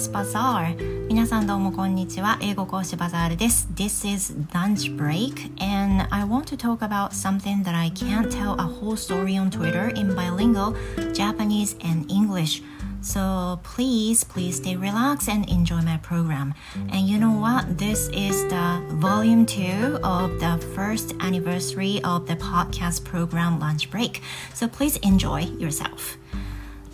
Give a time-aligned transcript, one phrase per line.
[0.00, 0.74] Japanese Bazaar
[1.06, 8.30] 皆さんどうもこんにちは英語講師バザールです This is lunch break and I want to talk about something that I can't
[8.30, 10.74] tell a whole story on Twitter in bilingual
[11.12, 12.62] Japanese and English
[13.02, 16.54] So please, please stay relaxed and enjoy my program.
[16.88, 17.78] And you know what?
[17.78, 24.22] This is the volume two of the first anniversary of the podcast program Lunch Break.
[24.54, 26.16] So please enjoy yourself.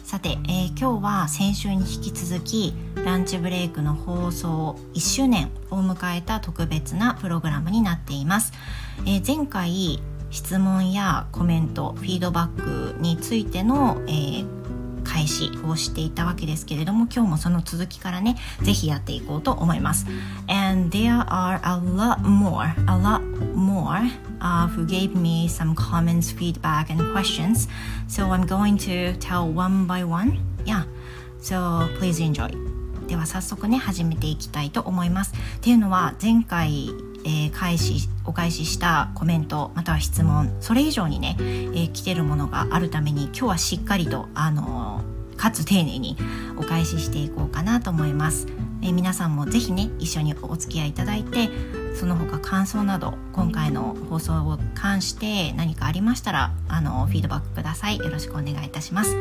[0.07, 8.53] さて、えー、今日は先週に引き続きランチブレイクの放送1周年を迎えた特別なプログラムになっています、
[9.05, 14.56] えー、前回質問やコメントフィードバックについての、えー、
[15.07, 20.05] 開始をしていたわけですけれども今日もその続きからねぜひやっていこうと思います
[20.47, 23.21] And there are a lot more a lot
[23.55, 27.67] more、uh, who gave me some comments feedback and questions
[28.07, 30.83] so I'm going to tell one by one yeah
[31.39, 32.51] so please enjoy
[33.07, 36.89] では早速ね始めていきたいと思いますっていうのは前回
[37.27, 46.15] えー、開始お返ししたコメントまたは質問それ以上にね、えー、来てるものがあるために今日はしっかりとあのー、かつ丁寧に
[46.57, 48.47] お返ししていこうかなと思います、
[48.81, 51.49] え、皆さんもぜひね一緒にお付き合いいただいて
[51.99, 57.97] その他感想など今回の放送を関して何かありましたらあのフィードバックください。
[57.97, 59.17] よろしくお願いいたします。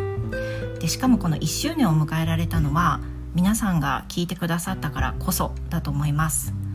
[0.79, 3.01] でしかもこの1周年を迎えられたのは
[3.35, 6.66] 皆さんが聞いてくださったからこそだと思います。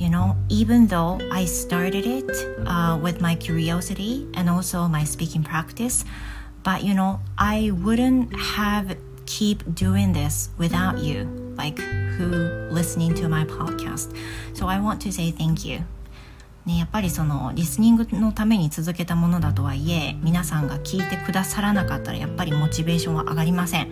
[0.00, 2.30] You know, even though I started it
[2.66, 6.06] uh, with my curiosity and also my speaking practice,
[6.62, 11.28] but you know, I wouldn't have keep doing this without you,
[11.58, 12.28] like who
[12.70, 14.16] listening to my podcast.
[14.54, 15.80] So I want to say thank you.
[16.66, 23.90] ね、やっぱりそのリスニングのために続けたものだとはいえ皆さんが聞いてくださらなかったらやっぱりモチベーションは上がりません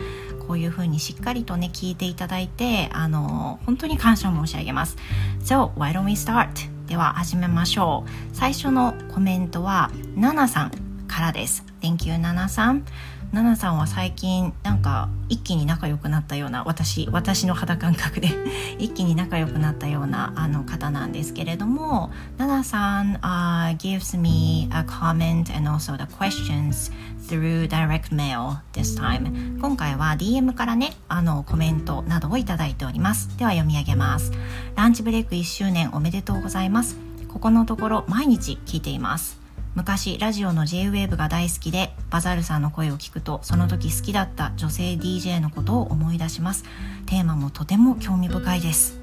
[0.49, 4.97] こういうふうにしっかりとね聞いていただいてあの本当に感謝申し上げます。
[5.45, 6.49] So why don't we start?
[6.89, 8.11] では始めましょう。
[8.35, 10.71] 最初のコメントはナナさん
[11.07, 11.65] からです。
[11.83, 12.85] Thank you ナナさん
[13.33, 18.28] ナナさんは最近なんか一気に仲良くなったような私私の肌感覚で
[18.78, 26.91] 一気に仲良くなったようなあの方なんですけれどもナナさん、uh, gives me a comment and also the questions
[27.28, 29.61] through direct mail this time.
[29.61, 33.37] 今回は DM からねあのコメントなどをいただいております。
[33.37, 34.33] では読み上げます。
[34.77, 37.09] ランチブレイク1周年おめでとうございます。
[37.28, 39.48] ここのところ毎日聞いています
[39.78, 46.65] 昔ラジオの J-WAVE が大好きでバザールさんの声を聞くとその時好きだった女性 DJ のことを思い出します。
[47.06, 48.99] テーマもとても興味深いです。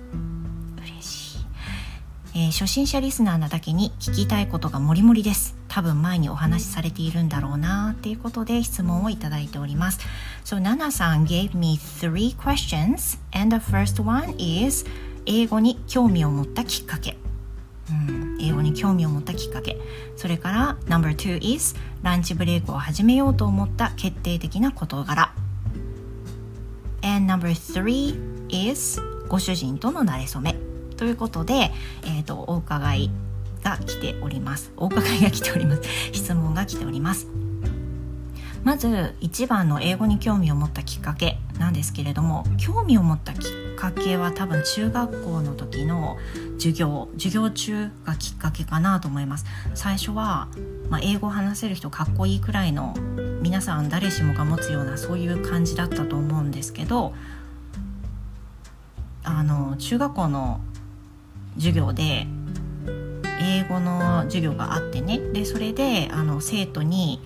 [0.78, 1.46] 嬉しい、
[2.35, 5.56] えー、初心者リスナーなだけに聞きたいことがもりもりです。
[5.69, 10.02] 多分前にお話しされているんだろうなっていうことで質問をいただいております。
[10.44, 14.85] So ナナさん gave me three questions and the first one is
[15.25, 17.18] 英語に興味を持ったきっかけ。
[17.90, 19.78] うん、英語に興味を持ったきっかけ。
[20.16, 25.34] それから No.2 is ランチブレイクを始めようと思った決定的な事柄。
[27.01, 30.56] And No.3 is ご主人との馴れ初め。
[30.97, 31.72] ということで、
[32.03, 33.12] えーと、とお伺い
[33.63, 34.72] が来ております。
[34.78, 35.81] お伺いが来ております。
[36.13, 37.34] 質問が来ております。
[38.66, 46.18] まず一番の英語に興味を持ったきっかけなんですけれども興味を持ったきっかけは多分中学校の時の
[46.58, 49.46] 授業授業中がきっかけかなと思います。
[49.76, 50.48] 最初は、
[50.90, 52.96] まあ、英語を話せる人かっこいいくらいの
[53.44, 57.14] 皆さん誰しもが持つようなそういう感じだったと思うんですけど
[59.24, 60.59] あの中学校の
[61.56, 62.26] 授業で
[63.40, 65.20] 英語の授業があってね。
[65.20, 67.22] でそれであの生徒に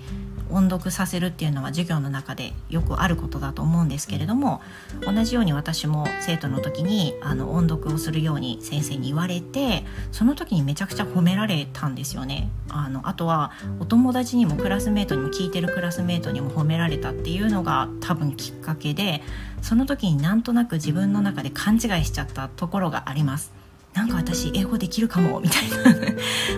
[0.49, 4.61] 音読させるっていうのは授業の中でよくあることだと思うんですけれども
[5.01, 12.49] 同じように私も生徒の時にあの音読をするように先生に言われてその時にめちゃくちゃ褒められたんですよね。
[12.69, 19.21] あのあとはお友達にもクラスメートにも聞いてるクラスメートにも褒められたっていうのが多分きっかけで
[19.61, 23.58] その時になんとなく自分の中で勘違いしちゃったところがあります。
[23.93, 25.77] なんか私英語できるかもみたいな。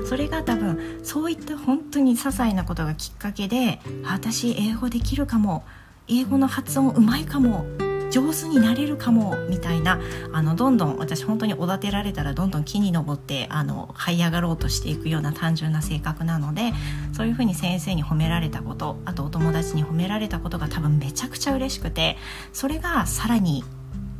[0.08, 5.64] それが多分そういった本当に些細なことがきっかけで私英語できるかも。
[6.08, 7.66] 英語の発音うまいかも。
[8.12, 9.38] 上手になれるかも。
[9.50, 10.00] みたいな。
[10.34, 16.74] あのどんどん私本当におだてられたらどんどん木に登ってあの這い上がろうとしていくような単純な性格なので
[17.14, 22.18] そういうふうに先生に褒められたことあとお友達に褒められたことが多分めちゃくちゃ嬉しくて
[22.52, 23.64] それがさらに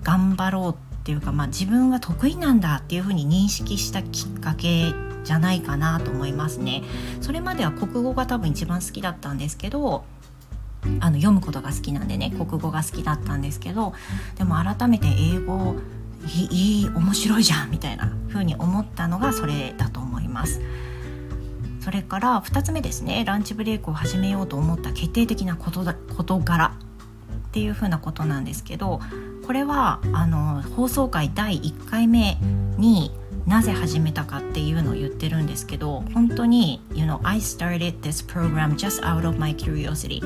[0.04, 4.94] 頑張ろうってっていうか、まあ、自分は得意なんだっていうふうに認識したきっかけ
[5.24, 6.84] じゃないかなと思いますね。
[7.22, 10.04] それまでは国語が多分一番好きだったんですけど
[11.00, 13.94] あの読むことが好きなんでね国語が好きだったんですけど
[14.38, 15.76] でも改めて英語
[16.28, 20.62] いい面白いじゃんみたいな風に思ったのがそれだと思います。
[21.82, 26.76] それから2つ目ですねランチブレイクを始めようと思った決定的なことだ事柄
[27.50, 29.00] っていうふうなことなんですけど
[29.52, 32.38] これはあの放送回第1回目
[32.78, 33.12] に
[33.46, 40.22] なぜ始めたかっていうのを言ってるんですけど本当に「You know, I started this program just out of my curiosity」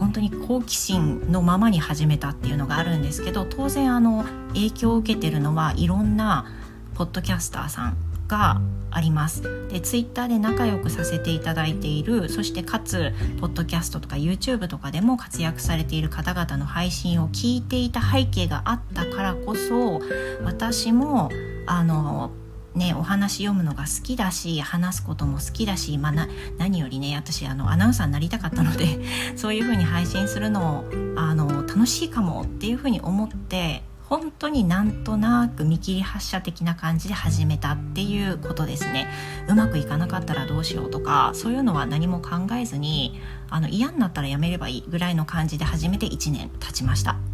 [0.00, 4.24] 本当に好奇心のままに始めたっていうのがあるんですけど当然あの
[4.54, 6.46] 影響を受けてるのはいろんな
[6.94, 7.96] ポッドキャスターさん
[8.32, 9.42] があります。
[9.68, 20.00] でツイッターで仲良くさせていただいているそしてかつポッドキャストとか YouTube とかでも活躍されている方々の配信を聞いていた背景があったからこそ
[20.44, 21.30] 私も
[21.66, 22.30] あの
[22.74, 26.26] ね、お話読むのが好きだし話すことも好きだし、まあ、な
[26.56, 28.98] 何よりね私あのアナウンサーになりたかったので
[29.36, 30.82] そういうふうに配信するの
[31.14, 33.82] あの楽しいかもっていうふうに思って
[34.12, 39.06] 本当になんとなく見切り発車的な感じで始めたっていうことですね。
[39.48, 43.18] うまくいかなかったらどうしようとかそういうのは何も考えずに
[43.48, 47.31] あの嫌になったらやめればいいぐらいの感じで始めて1年経ちました。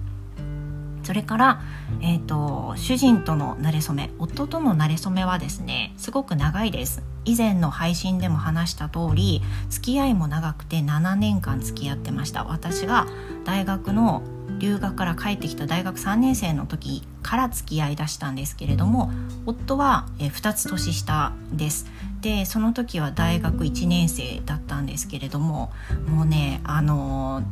[1.03, 1.61] それから、
[2.00, 7.03] えーと、主人との馴れ初め夫との馴れ初めはですねすごく長いです。
[7.25, 12.45] 以前の配信でも話した通り付き合いも長くて7年間付き合ってました。
[12.45, 13.06] 私が
[13.45, 14.23] 大学の
[14.59, 19.11] 留学から帰ってきた大学3年生の時から付き合いだしたんですけれども
[19.47, 21.87] 夫は2つ年下です。
[22.21, 25.73] でその時は大学1年生だったんですけれども
[26.09, 27.43] もうねあの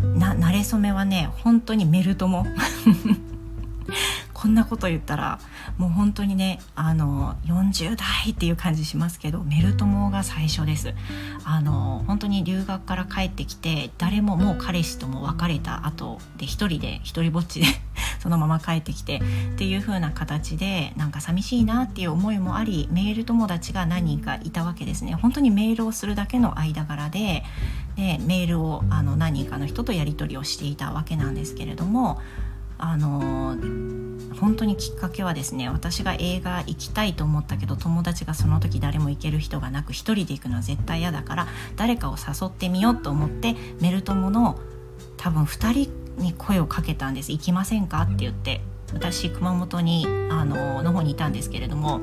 [0.00, 2.46] な慣れ初めはね本当にメルトモ
[4.34, 5.40] こんなこと言ったら
[5.78, 10.94] もう本当にねあの40代っていう感じしますけどメルトモが最初です。
[11.44, 17.66] あの本当に留学から帰ってきて誰ももう彼氏とも別れた後で一人で一人ぼっちで
[18.18, 19.20] そのまま帰ってきて
[19.54, 25.14] っていう風な形でなんか寂しいなっていう思いもありメール友達が何人かいたわけですね。
[25.14, 27.44] 本当にメールをするだけの間柄で
[27.96, 32.20] でメールをあの何人かの人とやり取りをしていたわけなんですけれども
[32.78, 33.56] あの
[34.40, 44.58] 本当にきっかけはですね私が映画行きたいと思ったけど友達がその時誰も行ける人がなく1人で行くのは絶対嫌だから誰かを誘ってみようと思ってメルトモの
[45.16, 48.60] 多分2人に声をかけたんです「行きませんか?」って言って
[48.92, 52.00] 私熊本にあのの方にいたんですけれども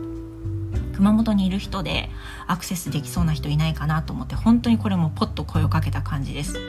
[0.95, 2.09] 熊本にいる人で
[2.47, 6.59] アクセスできそうな人いないかなと思って本当にこれもポッと声をかけた感じです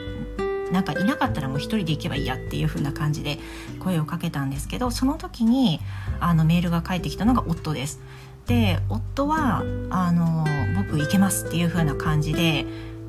[0.71, 3.39] なんかいなかったらもう一人で行けばいいやっていう風な感じで
[3.79, 5.79] 声をかけたんですけどその時に
[6.19, 8.01] あのメールが返ってきたのが夫です。
[8.47, 10.45] で夫はあの
[10.75, 12.65] 僕行けますっていう風な感じで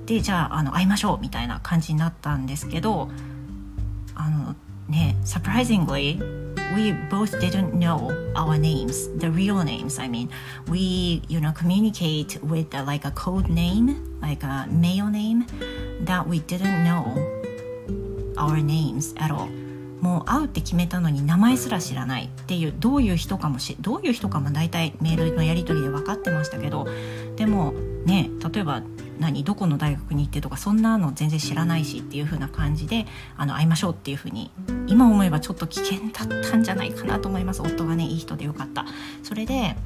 [0.06, 3.08] でじゃああの会いましょうみたいな感じになったんですけど
[4.18, 4.54] あの
[4.88, 6.18] ね surprisingly
[6.74, 10.28] we both didn't know our names the real names i mean
[10.68, 15.46] we you know communicate with uh, like a code name like a male name
[16.04, 17.04] that we didn't know
[18.36, 19.48] our names at all
[20.00, 26.86] もう会うって決めたのに名前すら知らないっていうどういう人かもしどういう人かも大体メールのやり取りで分かってましたけど
[27.36, 27.74] でも
[28.04, 28.82] ね例えば
[29.18, 34.50] 何どこの大学に行ってとかそんなの全然知らないしっていう風な感じであの会いましょうっていう風に
[34.86, 37.62] 今思えばちょっと危険だったんじゃないかなと思います。
[37.62, 38.86] 夫がねいい人でよかった。
[39.22, 39.76] それで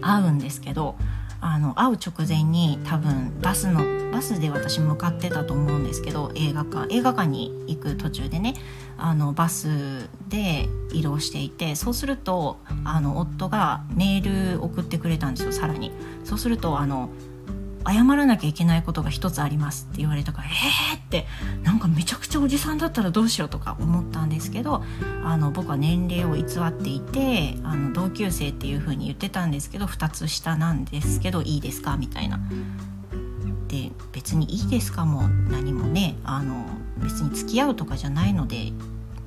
[0.00, 0.96] 会うんですけど
[1.40, 6.94] あの会う直前に多分バスのバスで私向かってたと思うんですけど映画館。
[6.94, 8.54] 映画館に行く途中でね
[8.98, 15.92] あのバスで移動していてそうするとあの夫がメール送ってくれたんですよさらに。
[16.24, 17.10] そうするとあの
[17.86, 20.96] 謝らなきゃいけないことが一つありますって言われたからえー？
[20.98, 21.26] って
[21.62, 24.82] なんかめちゃくちゃおじさんだったらどうしようとか思ったんですけど
[25.24, 32.38] あの僕は年齢を偽っていてあの同級生っていう風に言ってたんですけど2つ下なんですけどいいですかみたいな。
[33.68, 35.04] で別にいいですか？
[35.04, 36.66] も何もねあの
[36.98, 38.72] 別に付き合うとかじゃないので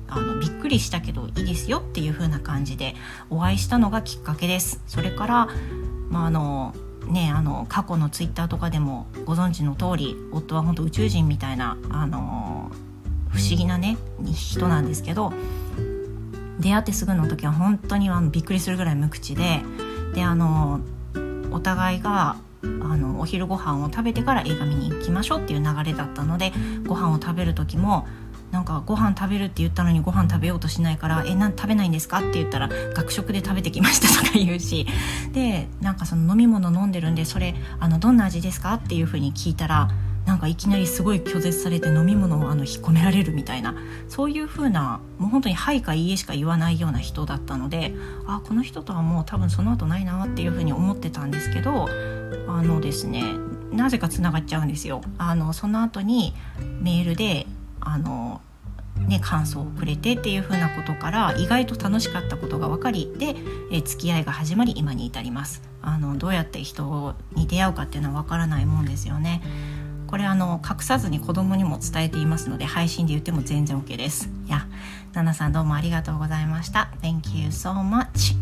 [0.06, 2.94] あのびっくりしたけどいいですよっていう風な感じで
[3.30, 4.80] お会いしたのがきっかけです。
[4.86, 5.48] それから、
[6.10, 6.74] まあ、あの
[7.06, 12.70] ね、あの過去のツイッターとかでもご存知の通り夫は本当宇宙人みたいな、あの
[13.28, 15.32] 不思議なね人なんですけど
[16.60, 19.60] 出会ってすぐの時は本当にあのびっくりするぐらい無口で
[20.14, 20.80] であの
[21.50, 26.52] お互いがあのお昼ご飯を食べてから映画見に行きましょうっていう流れだったので
[26.86, 28.06] ご飯を食べる時も
[28.54, 34.86] なんかご飯食べるって言ったのにご飯食べようとしないから「えなん食べないんですか?」って言ったら「学食で食べてきました」とか言うし
[35.32, 39.90] でなんかその飲み物飲んでるんで「それあのどんな味ですか?」っていうふうに聞いたら
[40.24, 43.74] なんかいきなりすごい拒絶されて飲み物をあの引っ込められるみたいな
[44.08, 47.92] そういう風なもう本当に「はい」か「いいえ」しか言わないような人だったので
[48.28, 51.88] あこの人とはもう多分その後ないなっていう風に思ってたんですけど
[52.48, 53.24] あのですね
[53.72, 55.02] なぜかつながっちゃうんですよ。
[55.18, 56.32] あのその後に
[56.80, 57.48] メールで
[57.86, 58.40] あの
[58.96, 63.34] ね、感想をくれてっていう風なことから意外と楽しかったことが分かりで、
[63.70, 65.62] え付き合いが始まり今に至ります。
[65.82, 69.42] あのどうやって人に出会うかっていうのは分からないもんですよね。
[70.06, 74.30] これあの隠さずに子供にも伝えていますので配信で言っても全然 OK です。
[74.46, 74.66] いや
[75.12, 76.90] ナナさんどうもありがとうございました。
[77.02, 78.36] Thank you so much.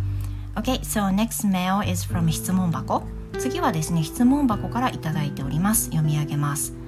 [0.55, 3.03] Okay, so next mail is from 質問箱。
[3.39, 5.87] 次はですね質問箱から頂いております。
[5.87, 6.82] 読み上げます。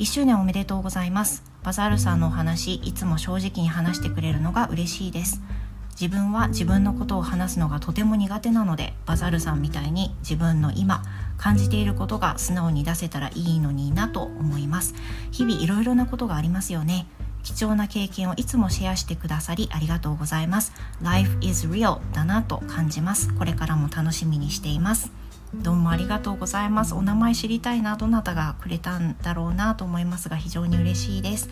[0.00, 1.42] 1周年おめでとうございます。
[1.62, 5.42] バザールさんのお話いつも正直に話してくれるのが嬉しいです。
[5.90, 11.02] 自分は自分のことを話すのがとても苦手なのでバザールさんみたいに自分の今
[11.36, 14.94] 感じていることが素直に出せたらいいのになと思います。
[15.32, 17.06] 日々いろいろなことがありますよね。
[17.42, 20.72] 貴重な経験をいつもシェアしてくださりありがとうございます。
[21.02, 23.34] Life is real だなと感じます。
[23.34, 25.12] これからも楽しみにしています。
[25.54, 26.94] どうもありがとうございます。
[26.94, 31.50] お名前知りたいなどなたがくれたんだろうなと思いますが非常に嬉しいです。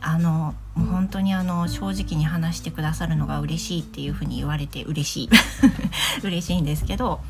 [0.00, 5.30] あのもう本当にあの正直に話してくださるのが嬉しいっていうふうに言われて嬉しい。
[6.22, 7.20] 嬉しいんですけど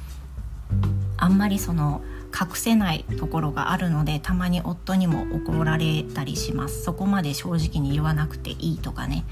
[1.16, 2.02] あんまりその
[2.38, 6.82] 隠せないところがあるのでたまに夫にも怒られたりします。
[6.82, 9.24] そこまで正直に言わなくていいとかね。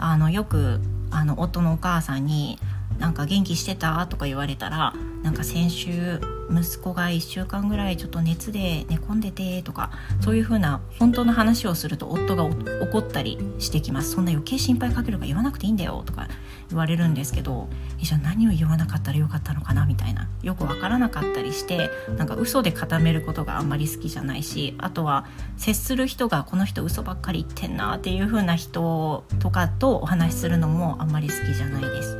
[0.00, 0.80] あのよく
[1.12, 2.58] あの夫のお母さんに
[3.00, 4.06] なんか元気してた？
[4.06, 4.92] とか言われたら
[5.22, 9.90] なんか先週息子が1週間ぐらいちょっと熱で寝込んでてとか
[10.20, 14.12] そういう風な本当の話をすると夫が怒ったりしてきます。
[14.12, 16.28] そんな余計心配かけるか言わなくていいんだよとか
[16.68, 17.68] 言われるんですけど
[18.00, 20.28] じゃあ何を言わなかったらよかったのかなみたいな。
[20.42, 25.26] よくわからなかったりしてなんか嘘で固めることがあんまり好きじゃないしあとは
[25.58, 32.16] 接する人がこの人嘘ばっかり言ってんなっていう風な人とかとお話しするのもあんまり好きじゃないです。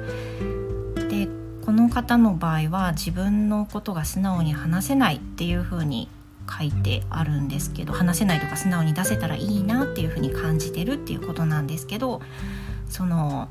[1.70, 6.08] この方の場合は自分のことが素直に話せないっていう風に
[6.50, 12.22] 書いてあるんですけど話せないとか素直に出せたらいいなっていう風に感じてるっていうことなんですけど
[12.88, 13.48] その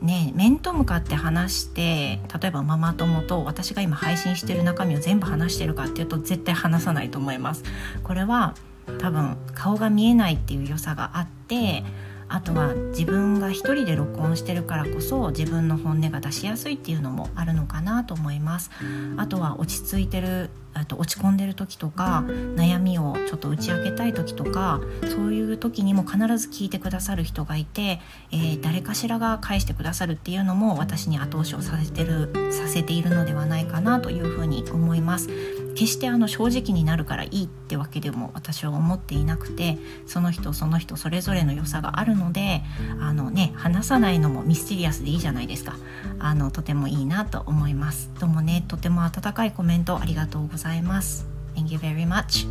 [0.00, 7.64] ね面と向かって話して例えばママ友と私が今配信してる中身を全部話してるかっていうと絶対話さないと思います。
[8.02, 8.54] これは
[8.98, 11.84] 多分顔が見えないっていう良さがあって
[12.28, 18.70] あとは自分が一人で録音してるからこそ自分の本音が出しやすいっていうのもあるのかなと思います
[19.16, 20.50] あとは落ち着いてる
[20.84, 35.65] と落ち込んでる時とか悩みをちょっと打ち明けたい時とかそういう時にも必ず聞いてくださる人がいて、えー、誰かしらが返してくださるっていうのも私に後押しをさせてるさせているのではないかなというふうに思います。
[35.76, 42.62] 決してあの正直になるからいいってわけでも私は思っていなくてその人その人それぞれの良さがあるので
[42.98, 45.76] あのね話さないのもミステリアスでいいじゃないですか。
[46.18, 48.10] あのとてもいいなと思います。
[48.18, 51.26] どうもねとても温かいコメントありがとうございます。
[51.54, 52.48] Thank you very much.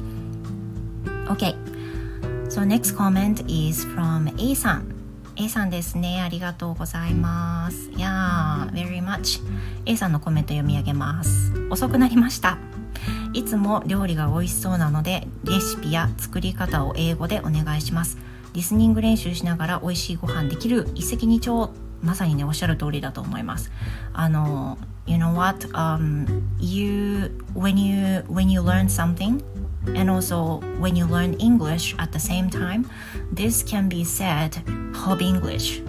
[1.27, 1.55] Okay.
[2.50, 4.96] So next comment is from A さん。
[5.36, 6.22] A さんですね。
[6.22, 7.89] ありがとうございます。
[7.91, 9.41] Yeah very much.
[9.86, 11.51] A さんのコメント読み上げます。
[11.72, 12.75] 遅くなりました。
[13.36, 18.18] いつも料理が美味しそうなのでレシピや作り方を英語でお願いします
[18.54, 21.70] リスニング練習しながら美味しいご飯できる一石二鳥
[22.01, 23.72] まさにねおっしゃる通りだと思います
[24.13, 29.44] あの You know what、um, you when you when you learn something
[29.96, 32.89] and also when you learn English at the same time
[33.32, 34.51] this can be said
[34.96, 35.84] hob English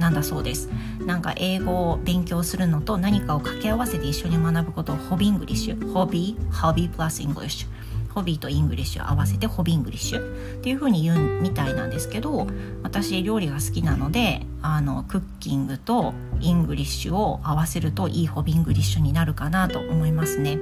[0.00, 0.68] なんだそうです
[1.06, 7.68] なんか英語を勉強するのと何かを掛け合わせて一緒に学ぶことを hobby English hobby hobby plus English
[8.14, 12.46] hobby と English を合わせて hobby English っていう風に言うみたいなんですけど
[12.82, 20.58] 私料理が好きなのであの cooking と English を合わせるといい hobby English になるかなと思いますね。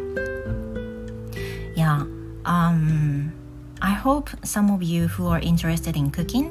[1.77, 2.05] Yeah,
[2.45, 3.31] um,
[3.81, 6.51] I hope some of you who are interested in cooking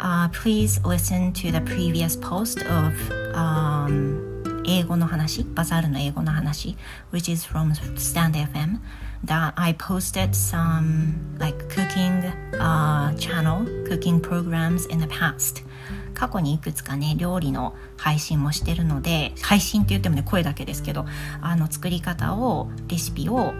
[0.00, 2.94] uh, please listen to the previous post of
[3.34, 4.26] um,
[4.64, 6.76] 英語の話、バザールの英語の話
[7.10, 8.78] which is from Stand FM
[9.24, 12.22] that I posted some like cooking
[12.58, 15.64] uh, channel, cooking programs in the past
[16.14, 21.06] 過去にいくつかね料理の配信もしてるので配信って言ってもね声だけですけど
[21.40, 23.54] あの作り方をレシピを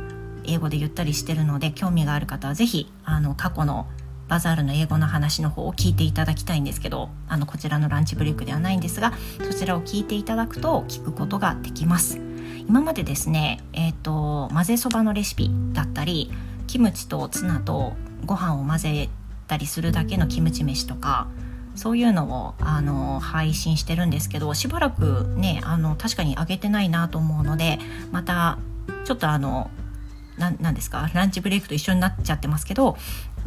[0.45, 3.87] 英語で言ったりしてるので興味がある方は是非あの過去の
[4.28, 12.20] バザールの英語の話の方を聞いていただきたいんですけどあのこちらのランチブレイクではないんですがそちらを聞いていただくと聞くことができます。
[12.68, 16.30] 今までですねえっ、ー、と混ぜそばのレシピだったり
[16.66, 17.94] キムチとツナと
[18.26, 19.08] ご飯を混ぜ
[19.47, 21.28] たりするだけのキムチ飯とか
[21.75, 27.78] そういうのをあの配信してるんですけどしばらくねあの確かに上げてないなと思うので
[28.12, 28.58] また
[29.04, 29.70] ちょっとあの
[30.37, 32.97] 何ですかランチブレイクと一緒になっちゃってますけど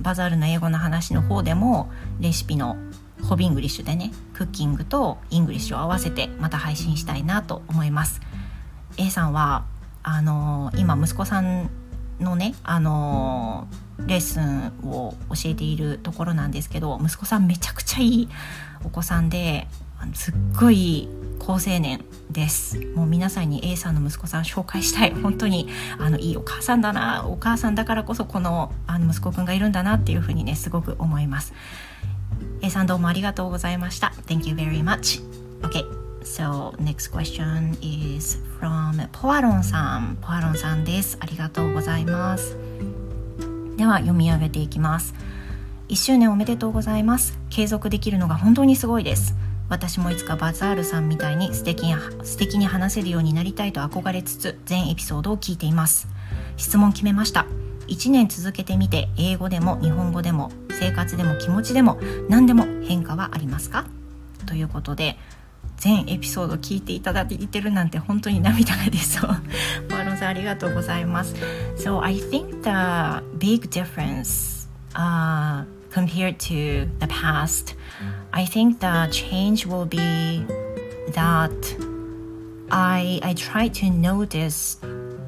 [0.01, 2.77] バザールの英語の話の方でもレシピの
[3.24, 8.22] Hobbinglish でね cooking と English を合わせてまた配信したいなと思います。
[8.98, 9.65] A さんは
[10.03, 11.70] あの今息子さん
[12.20, 13.67] のねあの
[14.05, 18.29] レッスンを教えているところなんですけど息子さんめちゃくちゃいい
[18.84, 19.67] お子さんで
[20.13, 21.08] すっごい
[21.51, 22.79] 好青年です。
[22.96, 25.12] もう皆さんに A さんの息子さん紹介したい。
[25.12, 25.67] 本当に
[26.00, 31.53] あのいいお母さんだなお母さんだからこそこのあの息子くんがいるんだなっていうふうにねすごく思います。
[32.62, 34.13] A さんどうもありがとうございました。
[34.27, 35.22] Thank you very much.
[35.62, 35.84] OK
[36.24, 40.20] So next question is from ポアロンさん。
[40.22, 41.17] ポアロンさんです。
[41.20, 42.55] ありがとうございます。
[43.75, 45.13] では読み上げていきます。
[45.89, 47.38] 1周年おめでとうございます。
[47.50, 49.36] 継続できるのが本当にすごいです。
[49.72, 56.10] 私もいつかバザールさんみたいに素敵に素敵に話せるようになりたいと憧れつつ全エピソードを聞いています
[56.58, 57.46] 質問決めました
[57.88, 63.86] 1年続けてみて英語でも日本語でも生活でも気持ちでも何でも変化はありますか？
[64.46, 65.18] ということで
[65.78, 69.30] 全エピソード聞いていただいてるなんて本当に涙が出そう。
[69.90, 71.34] パーロンさんありがとうございます。
[71.78, 77.75] So I think the big difference、uh, compared to the past,
[78.33, 80.45] I think the change will be
[81.13, 81.51] that
[82.71, 84.77] I, I try to notice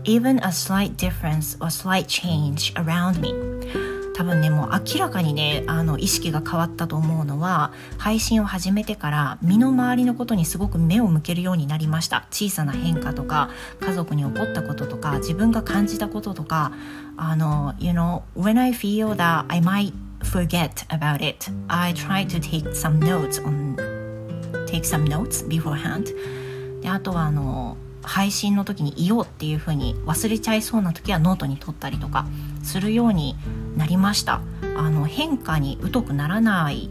[0.06, 3.34] even a slight difference or slight change around me.
[4.16, 16.72] 多分ねもう明らかにねあの意識が変わったと思うのは配信を始めてから身の回りのことにすごく目を向けるようになりました小さな変化とか家族に起こったこととか自分が感じたこととか
[17.18, 21.52] あの You know when I feel that I might forget about it.
[21.68, 23.76] I try to take some notes on
[24.66, 26.14] take some notes beforehand.
[26.82, 32.26] であとはあの配信の時に言おうっていう風に忘れちゃいそうな時はノートに取ったりとか
[32.62, 33.36] するように
[33.78, 34.42] なりました。
[34.76, 36.90] あの変化に疎くならない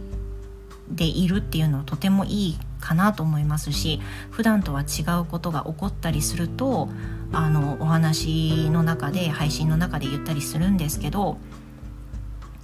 [0.89, 6.89] でいるっていうのはとてもいいかなと思いますし普段とは違うことが起こったりすると
[7.33, 11.39] あのお話の中で配信の中で言ったりするんですけど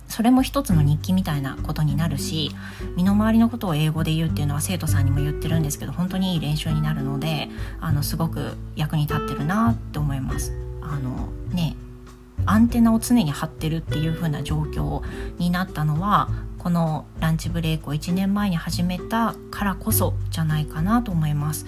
[0.09, 2.51] それも一つの日記みたいなことになるし
[2.97, 7.49] 身の回りのことを英語で言うっていうのは生徒さんにも言ってるんですけど本当にいい練習になるので
[7.81, 10.53] あのすごく役に立ってるなって思います。
[10.81, 11.77] あのね
[12.47, 15.03] アンテナを常に張ってるっていう風な状況
[15.39, 21.67] になったのはこのランチブレイクを1年前に始めたからこそじゃないかなと思います。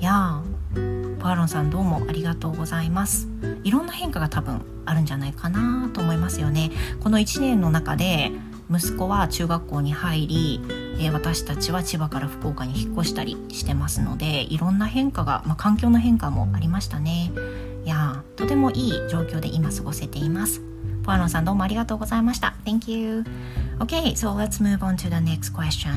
[0.00, 0.42] いや
[1.24, 3.28] パーロンさんどうもありがとうございます。
[3.62, 6.70] いろんな変化が多分あるんじゃないかなと思いますよね。
[7.00, 8.30] この1年の中で
[8.70, 10.60] 息子は中学校に入り、
[11.00, 17.32] え、私たちは千葉から福岡に引っ越したりしてますのでいろんな変化が、まあ、環境の変化もありましたね。
[17.86, 20.60] いやとてもいい状況で今過ごせています。
[21.04, 22.54] ポアロンさんどうもありがとうございました。
[22.66, 23.24] Thank you.
[23.78, 25.90] Okay, so let's move on to the next question.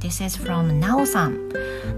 [0.00, 1.48] This is from なおさん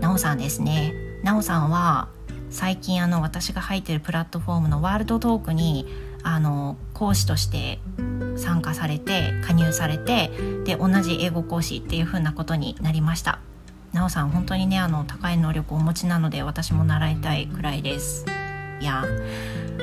[0.00, 0.94] なおさんですね。
[1.24, 2.16] なおさんは
[2.50, 5.86] 最近あの私が入ってるプラットフォームのワールドトークに
[6.22, 7.78] あの講師として
[8.36, 10.30] 参加されて加入されて
[10.64, 13.40] で同じ英語講師っていう風なことになりました。
[13.92, 18.26] なおさん本当にねあの高い能力をお持ちなので私も習いたいくらいです。
[18.80, 19.04] いや。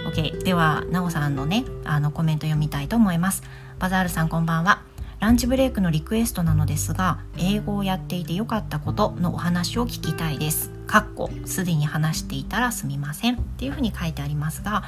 [0.05, 3.43] OK ではなおさんのねあのコメント読みたいと思います。
[3.79, 4.81] バザールさんこんばんは。
[5.19, 10.74] ランチブレイクのリクエストなのですが英語をやっていてよかったことのお話を聞きたいです。
[10.87, 14.83] かっこすでに話していたらすみませんっていうふうに書いてありますが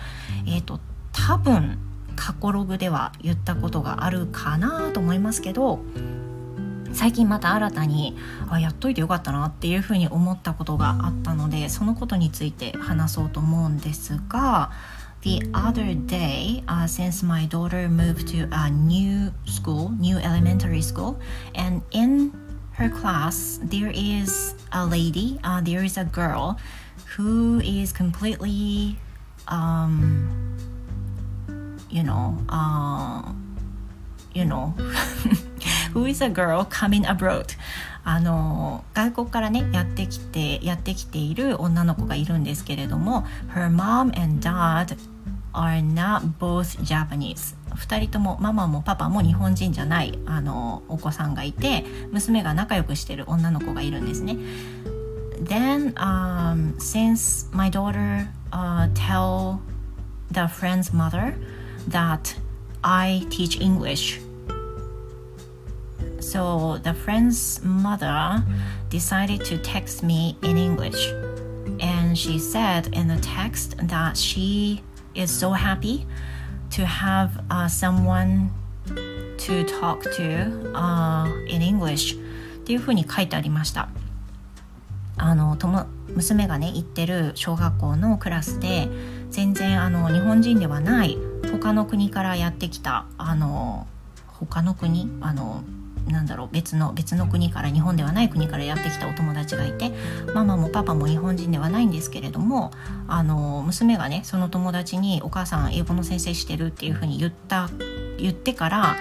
[0.47, 0.79] えっ、ー、と
[1.11, 1.79] 多分
[2.15, 5.79] 過去ログでは言ったことがあるかなと思いますけど
[6.93, 8.17] 最近また新たに
[8.49, 14.71] あやっといてよかったなっていうふうに思ったことがあったのでそのことについて話そうと思うんですが
[15.21, 21.19] The other day, uh, since my daughter moved to a new school, new elementary school,
[21.55, 22.31] and in
[22.77, 26.59] her class, there is a lady, uh, there is a girl
[27.15, 28.97] who is completely,
[29.47, 30.29] um,
[31.89, 33.23] you know, uh,
[34.33, 34.75] you know,
[35.93, 37.55] who is a girl coming abroad.
[38.03, 44.97] あの外国からねやってきてやってきている女の子がいるんですけれども Her mom and dad
[45.51, 54.37] are not both Japanese 2人ともママもパパも日本人じゃないあのお子さんがいて娘が仲良くしてる女の子がいるんですね
[55.39, 59.61] Then、um, since my daughter、uh, tell
[60.31, 61.35] the friend's mother
[61.87, 62.35] that
[62.83, 64.19] I teach English.
[66.19, 68.43] So the friend's mother
[68.89, 71.13] decided to text me in English.
[71.79, 74.81] And she said in the text that she
[75.13, 76.07] is so happy
[76.69, 78.49] to have uh, someone
[79.37, 83.89] to talk to、uh, in English っていうふうに書いてありました。
[85.17, 88.87] あのとも娘がね行ってる小学校のクラスで
[89.31, 91.17] 全然あの日本人ではない
[91.51, 93.87] 他の国からやってきたあの
[94.27, 95.63] 他の国あの
[96.07, 99.91] なんだろう別の別の国から日本ではない国からやってきたお友達がいて
[100.33, 102.71] ママもパパも日本人ではないんですけれども
[103.07, 107.69] あの娘がねその友達に「お母さん英語の先生してる」っていうふうに言った
[108.17, 108.95] 言ってから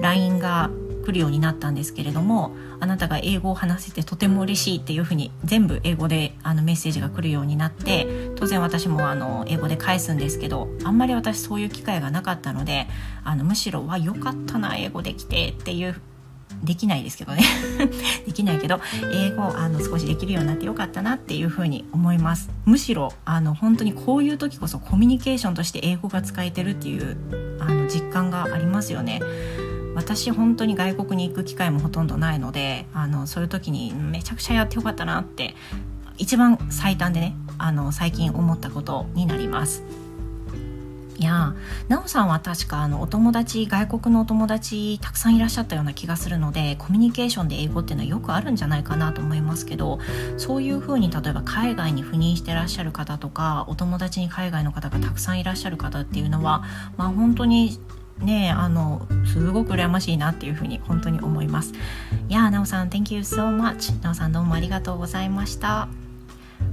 [0.00, 0.70] LINE が
[1.04, 12.86] 来るようになったんですけれどもあなたが英語を話せてとても嬉しいっていうふうに全部英語であのメッセージが来るようになって当然私もあの英語で返すんですけどあんまり私そういう機会がなかったので
[13.24, 16.00] あのむしろ「わよかったな英語できて」っていう
[16.62, 17.42] できないですけどね。
[18.26, 18.80] できないけど
[19.12, 22.50] 英語あの少しできるようになってよかったなっていうふうに思います。
[22.64, 27.16] むしろあの本当にこういう時こそコミュニケーションとして英語が使えてるっていう
[27.60, 29.20] あの実感がありますよね。
[29.94, 35.54] 私本当に外国に行く機会もほとんどないのであのそういう時にめちゃくちゃやってよかったなって
[36.16, 39.82] 一番最短でねあの最近思ったことになります。
[41.20, 41.54] いや
[41.88, 49.98] なおさんは確かあのお友達外国のお友達たくさんいらっしゃったような気がするのでコミュニケーションで英語っていうのはよくあるんじゃないかなと思いますけど
[50.38, 56.64] そういうふうに例えば海外に赴任してらっしゃる方とかお友達に海外の方がたくさんいらっしゃる方っていうのは、
[56.96, 57.78] まあ、本当に
[58.20, 61.74] ねあのすごく羨ましいなっていうふうに本当に思います。
[62.30, 65.86] いやなおさん Thank you so much なおさんどうもありがとうございました。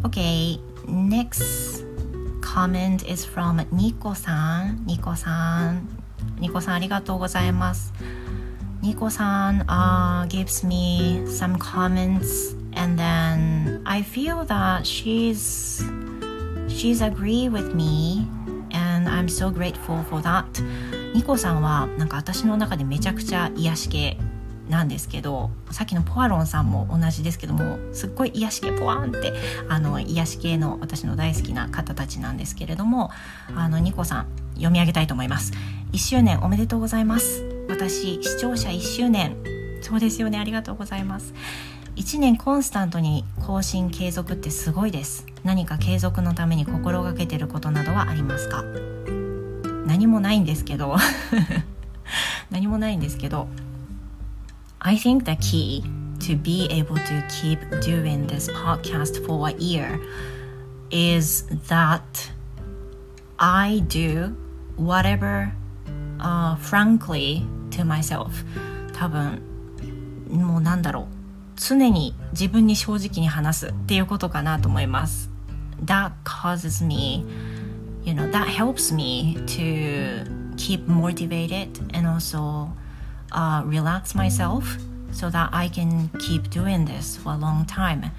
[0.04, 1.87] OK next
[2.54, 4.86] comment is from ニコさん。
[4.86, 5.90] ニコさん。
[6.40, 7.94] ニコさんありがとうございます。
[8.82, 15.84] ニコさん、uh, gives me some comments and then I feel that she's
[16.68, 18.28] she's agree with me
[18.72, 20.46] and I'm so grateful for that
[21.14, 24.18] ニコさんはなんか私の中でめちゃくちゃ癒し系
[24.70, 29.34] なんですけどさっきのポアロンさんも同じですけどもすっごい癒し系ポワンって
[29.70, 33.10] あの癒し系の私の大好きな方たちなんですけれども
[33.56, 35.54] あのニコさん読み上げたいと思います。
[35.94, 37.44] 1周年おめでとうございます。
[37.70, 39.38] 私視聴者1周年。
[39.82, 40.40] そうですよね。
[40.40, 41.34] ありがとうございます。
[41.96, 45.26] 1年コンスタントに更新継続ってすごいです。
[45.44, 48.64] 何か継続のために心がけてることなどはありますか？
[49.86, 50.98] 何もないんですけど。
[52.52, 53.48] 何もないんですけど。
[54.81, 55.85] I think the key
[56.21, 60.01] to be able to keep doing this podcast for a year
[60.91, 62.31] is that
[63.39, 64.37] I do
[64.77, 65.53] whatever
[66.21, 68.45] uh, frankly to myself
[68.93, 69.43] 多分
[70.29, 71.07] もうなんだろう
[71.57, 75.31] 常に自分に正直に話すっていうことかなと思います
[75.85, 77.25] That causes me
[78.05, 80.25] you know that helps me to
[80.57, 82.69] keep motivated and also
[83.32, 84.64] uh, relax myself
[85.12, 88.12] so that I can keep doing this for a long time.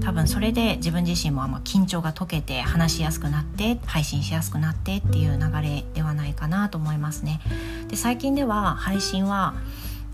[0.00, 7.40] 多分それで自分自身も緊張が解けて話しやすくなって配信しやすくなってっていう流れではないかなと思いますね。
[7.88, 9.54] で最近では配信は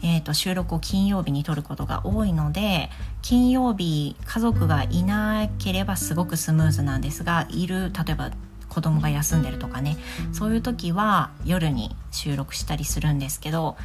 [0.03, 2.89] えーと、収録を金曜日に撮ることが多いので
[3.21, 8.31] 金曜日家族がいなければすごくスムーズなんですがいる例えば
[8.71, 9.99] 子供が休んでるとかね。
[10.33, 13.77] そういう時は夜に収録したりするんですけど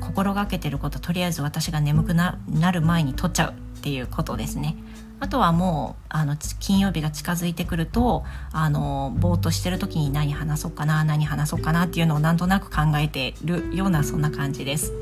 [0.00, 2.38] 心がけてることとりあえず私が眠くな
[2.72, 4.76] る前に撮っちゃうっていうことですね。
[5.20, 14.92] あとはもうあの金曜日が近づいてくるとあのぼーっとしてる時に何話そうかな何話そうかなっていうのをなんとなく考えてるようなそんな感じです。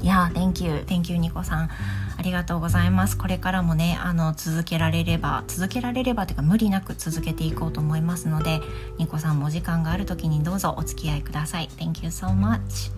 [0.00, 1.70] いや Thank you Thank you ニコさん。
[2.18, 3.16] ありがとうございます。
[3.16, 8.60] これからもねあの続けられれば続けられればというか無理なく続けていこうと思いますので
[8.98, 11.68] ニコさんもお時間がある時にどうぞお付き合いください。
[11.76, 12.97] Thank you so much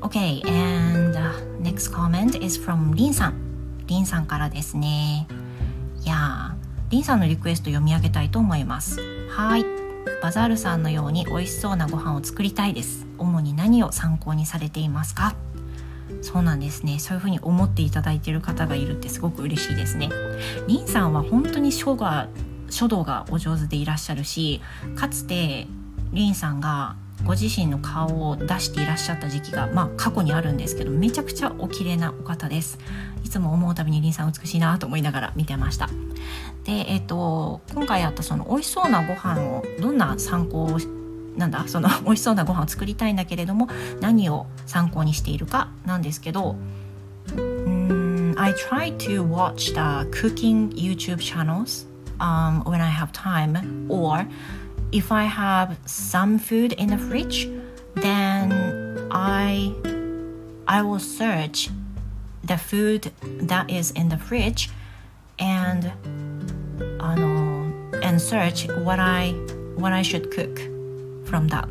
[0.00, 1.18] Okay and、
[1.60, 3.34] next comment is from リンさん
[3.86, 5.26] リンさんからですね
[6.04, 6.54] いや
[6.90, 9.00] リンさんのリクエスト読み上げたいと思います。
[9.30, 9.64] はい
[10.22, 13.06] バザールさんのように美味しそうなご飯を作りたいです。
[13.18, 15.34] 主に何を参考にされていますか？
[16.22, 16.98] そうなんですね。
[16.98, 20.08] そういうふうに思っていただいている方がいるってすごく嬉しいですね。
[20.66, 22.28] リンさんは本当に書が
[22.70, 24.60] 書道がお上手でいらっしゃるし
[24.96, 25.66] かつて
[26.12, 32.78] リンさんがご自身の顔を出していらっしゃった時期が、まあ、過去にあるんですけどめちゃくちゃお綺麗なお方です。
[33.24, 35.88] いつも思うたびにリンさん美しいなと思いながら見てました。
[36.64, 40.78] で、えーと、今回あったその美味しそうなご飯をどんな参考
[41.38, 43.68] なんだその 美味しそうなご飯を作りたいんだけれども
[44.00, 46.56] 何を参考にしているかなんですけど
[47.36, 51.86] うん I try to watch the cooking YouTube channels
[52.18, 54.26] um, when I have time or
[54.92, 57.48] if I have some food in the fridge
[57.94, 59.72] then I
[60.66, 61.70] I will search
[62.44, 64.70] the food that is in the fridge
[65.38, 65.92] and
[66.98, 67.66] あの
[68.02, 69.34] and search what I
[69.76, 70.54] what I should cook
[71.24, 71.68] from that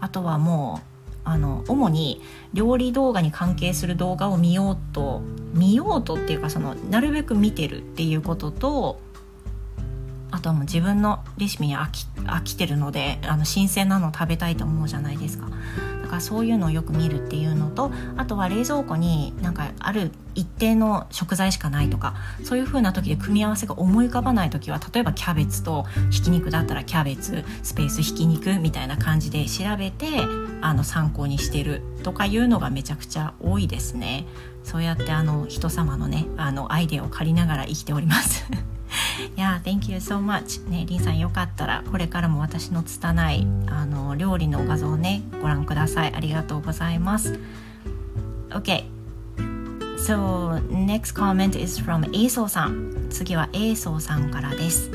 [0.00, 2.20] あとはもうあの主に
[2.54, 9.00] 料理動画に関係する動画を見ようと見ようとっていうかそのなるべく見てるっていうことと
[10.30, 15.48] あとはもう自分のレシピに飽き飽きてるのであの新鮮なのを食べたいと思うじゃないですか。
[16.02, 30.06] だからそういうのをよく見るっていうのとあとは冷蔵庫になんかある一定の食材しかないとかそういう風な時で組み合わせが思い浮かばない時は例えばキャベツとひき肉だったらキャベツスペースひき肉みたいな感じで調べて
[30.60, 34.26] あの参考にしてるとかいうのがめちゃくちゃ多いですね。
[34.62, 38.44] そうやってあの人様のねあのアイデアを借りながら生きております。
[39.36, 47.38] いや、Thank you so much ね、リンさんよかったらこれからも私の拙いあの料理の画像をねご覧くださいありがとうございます
[48.50, 48.84] OK
[49.98, 54.90] So next comment is from エイソーさん次はエイソーさんからです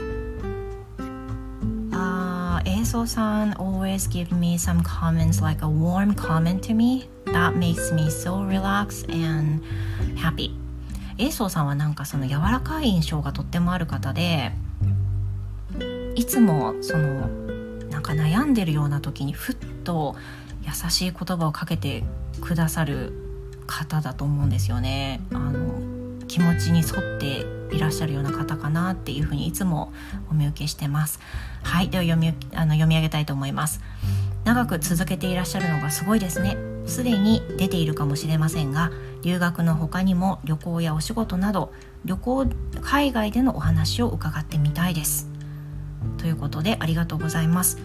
[1.92, 8.10] あエイソーさん always give me some comments like a warm comment to me that makes me
[8.10, 9.64] so relaxed and
[10.16, 10.61] happy
[11.22, 14.52] エイソーさんはなんかその柔らかい印象がとってもある方で
[16.16, 17.28] いつもその
[17.92, 20.16] なんか悩んでるような時にふっと
[20.64, 22.04] 優しい言葉をかけて
[22.42, 23.14] くださる
[23.68, 25.22] 方だと思うんですよね。
[25.32, 25.80] あの
[26.28, 29.94] 気持ちに沿っていらっしゃるような方かなっていうふうにいつも
[30.32, 31.20] お見受けしてます。
[31.62, 33.82] はい、では読みあの読み上げたいと思います。
[34.44, 36.58] 長く続けていらっしゃるのがすごいですね。
[36.88, 38.92] すでに出ているかもしれませんが、
[39.24, 41.74] 留学の他にも旅行やお仕事など
[42.06, 42.48] 旅行
[42.82, 45.30] 海外でのお話を伺ってみたいです。
[46.18, 47.78] ということでありがとうございます。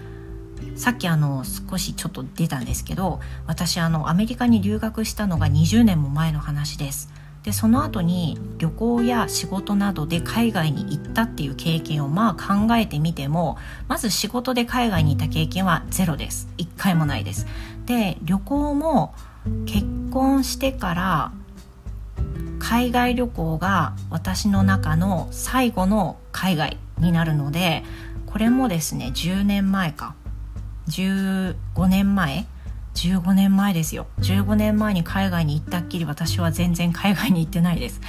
[0.77, 7.11] さっきあの少しちょっと出たんですけど私あのアメリカに留学したのが20年も前の話です
[7.45, 13.57] でその後に旅行や仕事などで海外に行ったっていう経験をまあ考えてみても
[13.89, 17.47] まず仕事で海外に行った経験はゼロです1回もないです
[17.87, 19.15] で旅行も
[19.65, 19.87] 結
[20.17, 21.33] 婚してから
[22.59, 27.85] 海外旅行が私の中の最後の海外になるので
[28.25, 30.15] これもですね10年前か。
[30.89, 31.55] 15
[31.87, 32.47] 年前
[32.95, 34.07] ？15年前ですよ。
[34.21, 38.01] 15年前に海外に行ったっきり私は全然海外に行ってないです。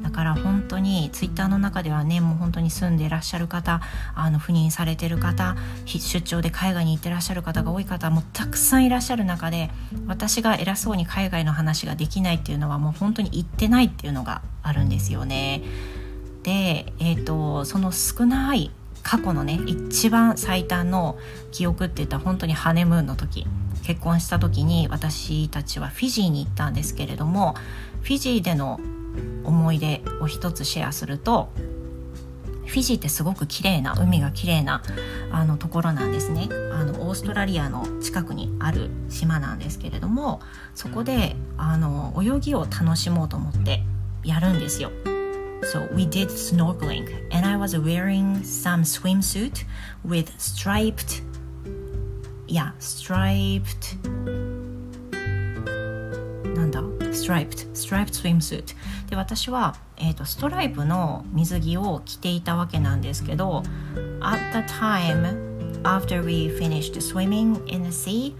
[0.00, 3.80] だから本当にツイッターの中ではねもう本当に住んでいらっしゃる方
[4.14, 9.70] あの赴任されてる方出張で海外に行ってらっしゃる方が多い方もたくさんいらっしゃる中で
[10.06, 15.62] 私が偉そうに海外の話ができないっていうのはもう本当に行ってないっていうのがあるんですよね。
[16.42, 18.70] で、えーと、その少ない
[19.02, 21.18] 過去のね一番最短の
[21.52, 23.46] 記憶って言ったら本当にハネムーンの時
[23.84, 27.54] 結婚した時に私たちはフィジーに行ったんですけれども
[28.02, 28.80] フィジーでの
[29.44, 31.50] 思い出を一つシェアすると
[32.66, 34.82] フィジーってすごく綺麗な海が綺麗な
[35.30, 36.48] あのところなんですね。
[36.72, 40.40] あのオーストラリアの近くにある島なんですけれども
[40.74, 43.82] そこであの泳ぎを楽しもうと思って
[44.24, 44.90] やるんですよ。
[45.72, 49.64] So we did snorkeling and I was wearing some swimsuit
[50.04, 51.22] with striped
[52.48, 53.96] yeah striped
[57.24, 58.74] striped striped swimsuit
[59.08, 63.62] で私は、えーと、ストライプの水着を着ていたわけなんですけど
[64.20, 68.34] At the time after we finished swimming in the sea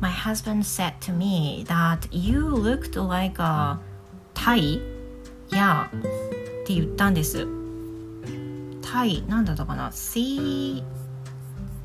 [0.00, 3.78] my husband said to me that you looked like a
[4.34, 4.80] Thai
[5.50, 5.90] yeah っ
[6.66, 7.46] て言ったんです
[8.82, 10.82] タイなんだったかな C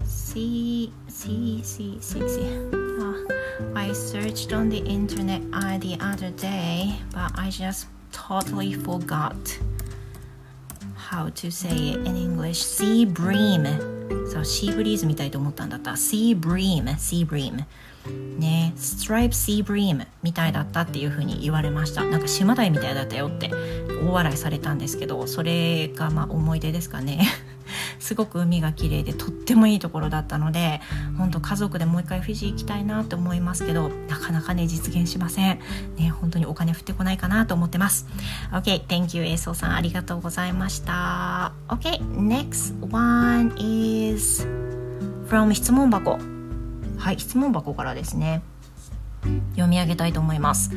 [0.05, 3.40] C C C C C、uh,
[3.75, 5.41] I searched on the internet
[5.79, 9.35] the other day but I just totally forgot
[10.95, 13.65] how to say it in English sea bream
[14.31, 17.65] そうシーブリーズみたいと思ったんだった sea bream sea bream
[18.39, 23.51] ねストライプシーブリームみたいだったっていう風に言われましたなんか島台みたいだったよって
[24.03, 27.27] 大笑いされたんですけどそれがまあ思い出ですかね
[27.99, 30.81] すごく海が綺麗でとってもいいところだったので
[31.17, 35.59] 本当家族でもう一回フィジー行きたいなと思いますけどなかなかね実現しません。
[35.97, 38.07] ね本当にお金降ってこないかなと思ってます。
[38.51, 39.75] OK thank you エイソーさん。
[39.75, 41.53] ありがとうございました。
[41.67, 44.47] OK next one is
[45.27, 46.19] from 質問箱。
[46.97, 48.41] はい質問箱からですね。
[49.51, 50.71] 読み上げたいと思います。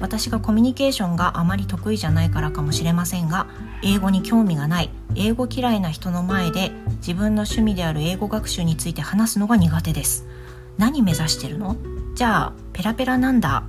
[0.00, 3.46] 私がコミュニケーションがあまり得意じゃないからかもしれませんが
[3.82, 10.26] 英語に興味がない英語嫌いな人の前で自分の趣味である英語学習について話すのが苦手です。
[10.76, 11.76] 何目指してるの？
[12.14, 13.64] じゃあペラペラなんだ。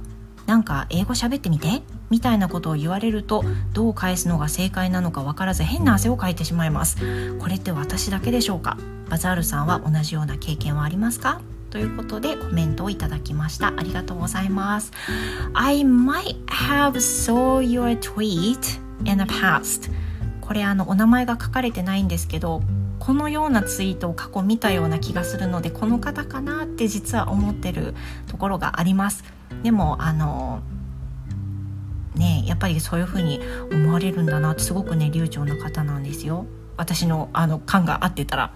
[0.46, 1.82] なんか英語喋ってみて。
[2.10, 6.98] みたいなことを言われるとどう返すのが正解なのか分からず変な汗をかいてしまいます。
[7.38, 8.80] これって私だけでしょうか？
[9.10, 11.40] バザールさんは同じような経験はありますか？
[11.70, 13.68] ということでコメントをいただきました。
[13.68, 14.92] ありがとうございます。
[15.54, 19.92] I might have saw your tweet in the past
[20.42, 22.62] これあのお名前が書かれてないんですけど
[22.98, 27.94] このようなツイートを過去見たような気がするのでこの方かなって実は思ってる
[28.28, 29.24] ところがあります。
[29.64, 30.62] でもあの
[32.16, 33.40] ねやっぱりそういうふうに
[33.72, 36.46] 思われるんだなってすごくね流暢な方なんですよ。
[36.78, 38.54] 私のあの感が合ってたら。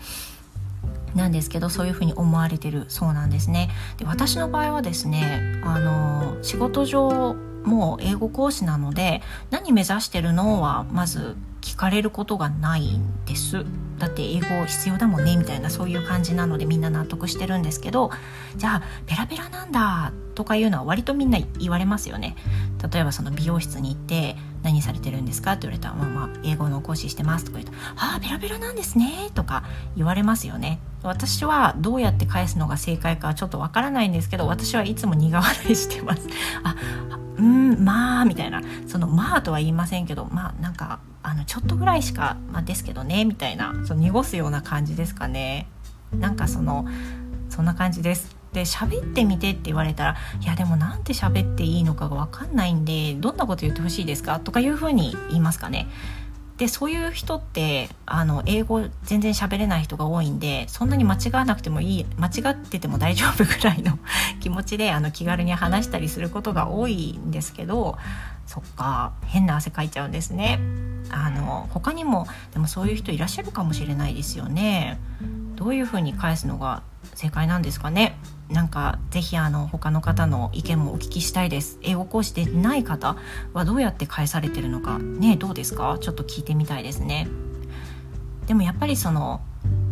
[1.15, 3.69] なんですけどそういうふうに思われてるそうなんですね。
[3.97, 9.21] で私の場合はですねあの仕事上もう英語講師なので
[9.51, 13.65] 何目指してるのはまず聞かれることがないんです。
[13.97, 18.11] だって英語必要だもんねみたいなそういう感じなのでみんな納得してるんですけど
[18.57, 22.35] じゃあペラペラなんだとかいうのは割とみんな言われますよね。
[22.91, 29.63] 例えばその美容室に行って何されてるんですかって言われたら、まあ、まあ英語の講師してますとか言うと「ああペラペラなんですね」とか
[29.95, 30.79] 言われますよね。
[31.03, 36.27] 私はどうやって返すのが正解かちょっとわからないんですけど私はいつも苦笑いしてます。
[36.63, 36.75] あ
[37.37, 38.61] うんまあみたいな。
[38.87, 43.73] そのまあとは言いませんけどまあなんかあのちょっとぐらいしか、まあ、ですけどねみたいな。
[43.85, 45.67] その濁すような感じですかね。
[46.11, 46.85] なんかその
[47.49, 48.35] そんな感じです。
[48.53, 54.39] で喋ってみてって言われたらいやでもなんて喋っていいのかが分かんないんでどんなこと言ってほしいですか？
[54.39, 55.87] とかいうふうに言いますかね。
[56.57, 63.97] でそういう人ってあの英語全然喋れない人が多いんでそんなに間違わなくてもいい間違ってても大丈夫ぐらいの
[64.39, 67.97] 気持ちであの気軽に話したりすることが多いんですけど
[68.45, 70.59] そっか変な汗かいちゃうんですね。
[71.09, 74.99] あの他にもでもそういう人いらっしゃるかもしれないですよね。
[75.55, 76.81] どういうふうに返すのが
[77.13, 78.15] 正解なんですかね？
[78.53, 83.17] なんかぜひあの他の方の意見もお聞きしたいです英語講師でない方
[83.53, 85.97] はどうやって返されてるのかねどうですか？
[85.99, 87.27] ちょっと聞いてみたいですね
[88.47, 89.41] でもやっぱりその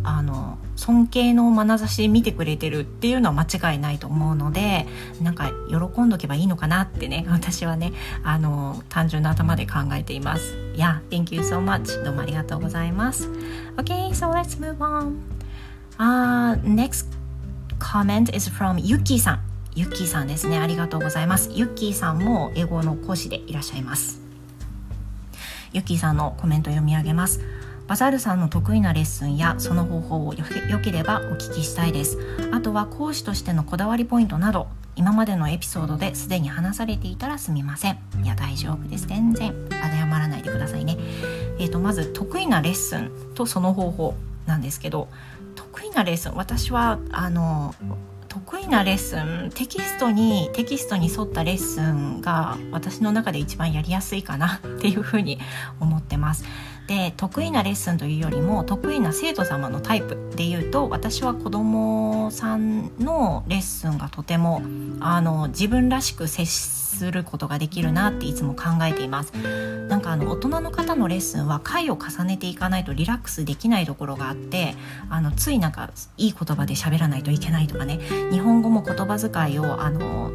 [0.04, 4.86] あの尊敬の眼差しで見てくれてるっていうのは間違いないと思うので
[5.22, 7.92] なんか喜んどけばいいのかなってね 私はね
[8.24, 10.56] あの単純な頭で考えています。
[10.76, 12.02] Yeah, thank you so much.
[12.04, 13.28] どうもありがとうございます。
[13.76, 15.16] Okay, so let's move on.
[15.98, 17.06] Uh, next
[17.82, 19.40] comment is from ユッキーさん。
[19.74, 20.58] ユッキーさんですね。
[20.58, 21.50] ありがとうございます。
[21.52, 24.20] ユッキーさんも英語の講師でいらっしゃいます。
[25.72, 27.40] ユッキーさんのコメント読み上げます。
[27.88, 30.44] バザールさんの得意なレッスンやその方法をよ
[30.82, 32.18] ければお聞きしたいです。
[32.52, 37.98] あとは講師としてのこだわりポイントなど今までのエピソードですでに話されていたらすみません。
[38.22, 39.08] いや大丈夫です。
[39.08, 39.52] 全然。
[39.70, 40.96] 謝らないでくださいね。
[41.58, 44.14] えーとまず得意なレッスンとその方法
[44.46, 45.08] なんですけど
[45.72, 47.74] 得意なレッスン私はあの
[48.28, 55.38] 得意なレッスンテキストにテキストに沿ったレッスンが私の中で一番やりやすいかなっていうふうに
[55.80, 56.44] 思ってます。
[56.92, 64.60] で得意なレッスンというよりも得意な生徒様のタイプでいうと私は子どもさんのレッスンがとても
[65.00, 69.32] あの自分らしく接することができるなっていつも考えています。
[69.32, 74.74] なんかあの大人の方のレッスンは回を重ねていかないとリラックスできないところがあって
[75.08, 78.00] あのついなんかいい言葉で喋らないといけないとかね。
[78.30, 80.30] 日本語も言葉遣いをあの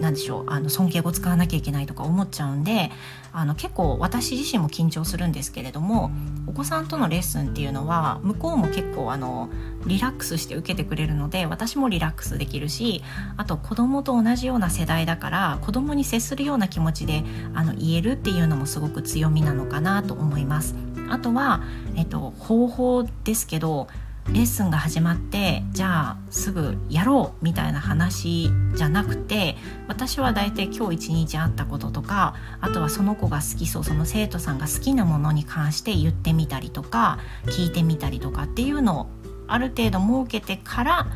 [0.00, 2.90] 何でしょうあの尊敬語使わなきゃいけないとか思っちゃうんで
[3.32, 6.10] あの結構私自身も緊張するんですけれども
[6.46, 9.48] お子さんとのレッスンっていうのは向こうも結構あの
[9.86, 13.02] リラックスして受けてくれるので私もリラックスできるし
[13.36, 20.74] あと子供と同じような世代だから子供に接するような気持ちであの言えるっていうのもすごく強みなのかなと思います。
[21.10, 21.62] あとは、
[21.96, 23.88] えっと、方法ですけど
[24.28, 29.56] レッスンが始まってじゃあすぐやろうみたいな話じゃなくて
[29.86, 39.06] 私は大体今日一日あったこととかあとはその子が好きそうその生徒さんが好きなものに関して言ってみたりとか聞いてみたりとかっていうのを
[39.46, 41.06] ある程度設けてから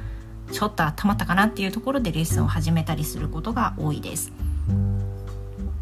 [0.53, 4.33] ちょっと温まったかなっていうところでレッスンを始めたりすることが多いです。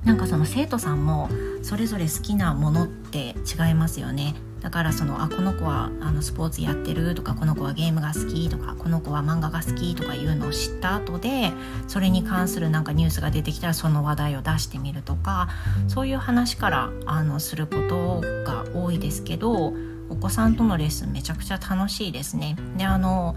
[0.05, 1.29] なんかその生徒さんも
[1.62, 4.35] それぞれ好きなものって違いますよね。
[4.67, 11.53] だからそのあこの子はあのスポーツやってるとかこの子はゲームが好きとかこの子は漫画が好きとかいうのを知った後で
[11.87, 15.51] それに関するなんかニュースが出てきたらその話題を出してみるとか
[15.87, 19.73] そういう話からあのすることが多いですけど
[20.11, 22.57] お子さんとのレッスンめちゃくちゃ楽しいですね。
[22.77, 23.37] であの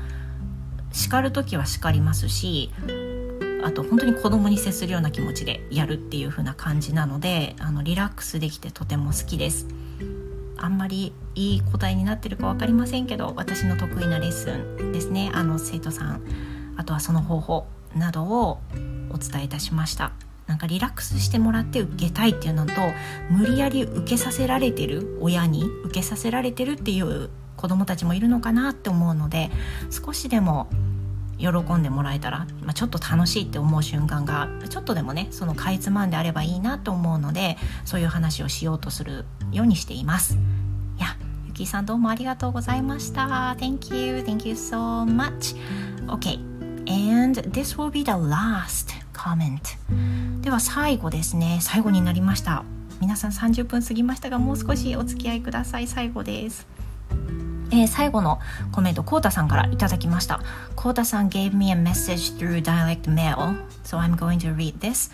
[0.91, 2.71] 叱る時は叱りますし
[3.63, 9.67] あと本当に子供に接するような気持ちでやるっていう風な感じなのであのリラックスできてとても好きです
[10.61, 15.31] あんまりいい答えになってるか分かりませんけど私の得意なレッスンですね。
[15.33, 16.21] あの生徒さん。
[16.77, 18.59] あとはその方法などを
[19.09, 20.13] お伝えいたしました。
[20.47, 22.73] なんかリラックスしてもらって受けたいっていうのと
[23.29, 29.51] 無理やり受けさせられてる親に受けさせられてるっていう子どもたちもいるのかなって思うので
[29.91, 30.67] 少しでも
[31.39, 40.37] 喜んでもらえたら、まあ、ちょっと楽しいって思う瞬間がちょっとでもねそのかいつまんであればいいなと思うのでそういう話をしようとするようにしています。
[40.97, 41.15] いや
[41.47, 43.55] ゆきさんどうもありがとうございました。
[43.57, 45.55] Thank you, thank you so much.
[46.07, 46.39] Okay,
[46.87, 49.59] and this will be the last comment.
[50.41, 52.63] では最後ですね最後になりました
[53.01, 56.67] 皆さん30分過ぎましたがもう少しお付き合いください最後です
[57.71, 58.39] えー、最後の
[58.71, 60.41] コメント、コータさんからいただきました。
[60.75, 65.11] コータさん gave me a message through direct mail, so I'm going to read this.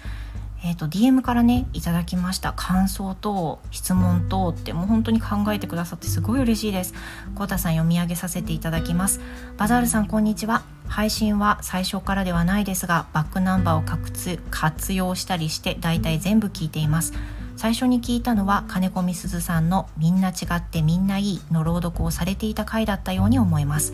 [0.68, 2.52] えーと、DM からねいただきました。
[2.54, 6.96] 感想と質問とってもう本当に考えてくださってすごい嬉しいです。
[7.36, 9.20] コータさん読み上げさせていただきます。
[9.58, 10.64] バザールさんこんにちは。
[10.88, 17.14] 配信は最初からではないですがバックナンバーを活用したりしてだいたい全部聞いています。
[17.58, 23.94] 最初に聞いたのは金子みすずさんの「みんな違ってみんないい」の朗読をされていた回だったように思います。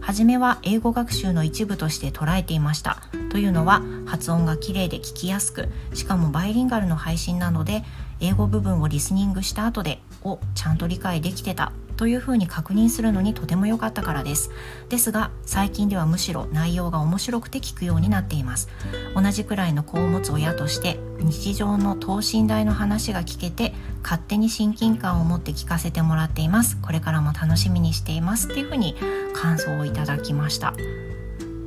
[0.00, 3.02] 初めは英語学習の一部として捉えていました。
[3.30, 7.84] というのは発音が綺麗で聞きやすくしかもバイリンガルの配信なので
[8.20, 11.72] 英語部分をリスニングした後でをちゃんと理解できてた。
[12.00, 14.50] というふうに確認するのにとても良かったからです。
[14.88, 18.70] ですが最近ではむしろ内容が面白くて聞くようになっています。
[19.14, 26.78] 同じくらいの子を持つ親として日常の等身大の話が聞けて勝手に親近感を持って聞かせてもらっています。
[26.80, 28.48] これからも楽しみにしています。
[28.48, 28.96] っていうふうに
[29.34, 30.72] 感想をいただきました。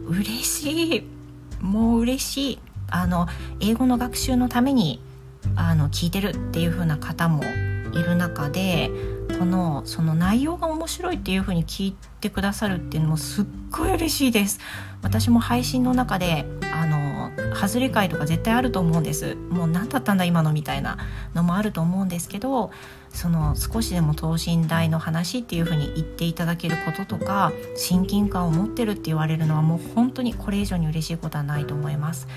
[0.07, 1.07] 嬉しい。
[1.61, 2.59] もう嬉しい。
[2.89, 3.27] あの
[3.59, 4.99] 英語の学習のために
[5.55, 7.43] あの聞いてるっていう風な方も
[7.93, 8.89] いる中で
[9.38, 14.59] このその内容が面白いっていう風に聞いてくださるっていうのもすっごい嬉しいです。
[15.01, 19.36] 私も配信の中であの外れ会とか絶対あると思うんです。
[19.36, 20.97] もう何だったんだ今のみたいな
[21.34, 22.71] のもあると思うんですけど
[23.09, 32.27] その少しでも等身大の話っていう風に言っていただけることとか親近感を持ってるって言われるのはもう本当にこれ以上に嬉しいことはないと思います。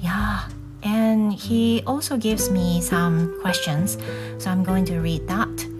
[0.00, 3.98] いやー and he also gives me some questions.
[4.38, 5.79] So I'm going to read that.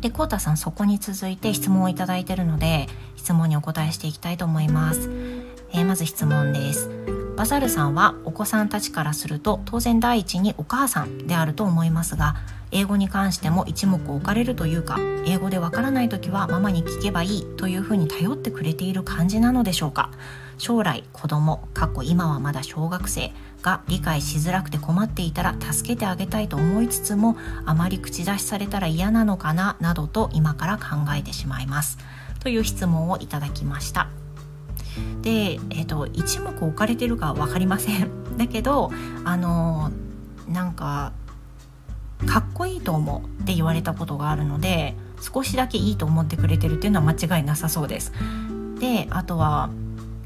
[0.00, 2.86] でコータさんそこに続いて質問をいただいているので
[3.16, 5.10] 質問にお答えしていきたいと思います、
[5.72, 6.90] えー、まず質問です。
[7.36, 12.34] バザルさんはお子さんたちからすると当然第一にお母さんであると思いますが
[12.72, 20.10] 英語に関しても一目置かれるというか英語でわからない時はママに聞けばいいというふうに頼ってくれている感じなのでしょうか。
[20.58, 23.32] 将来子供過去今はまだ小学生。
[23.62, 27.36] が理解しづらくて困っていたら助けてあげたいと思いつつも
[27.66, 30.84] あまり口出しされたら嫌なのかななどと今から考
[31.16, 31.98] えてしまいます。
[32.40, 34.08] という質問をいただきました。
[35.22, 35.30] で、
[35.70, 38.08] えーと、一目置かれてるか分かりません。
[38.38, 38.90] だけど
[39.24, 39.90] あの
[40.48, 41.12] なんか
[42.26, 48.12] かっこいいと思うって言われたことがあるので少しだけいいと思ってくれてるっていうのは間違いなさそうです。
[48.78, 49.70] であとは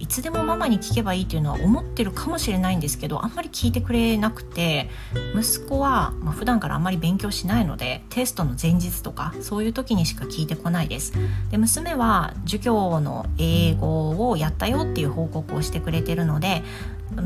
[0.02, 4.90] いつでもママに聞けばいいっていうのは思ってるかもしれないんですけどあんまり聞いてくれなくて
[5.32, 11.12] 息子は、まあ、普段からあんまり勉強しないのでテストの前日とかそういう時にしか聞いてこないです。
[11.52, 16.64] で娘は授業の英語をやったよっていう報告をしてくれてるので